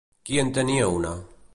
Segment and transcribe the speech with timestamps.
[0.29, 1.15] Qui en tenia una?